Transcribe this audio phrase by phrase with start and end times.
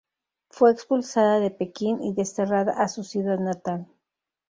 [0.49, 3.85] Fue expulsada de Pekín, y desterrada a su ciudad natal.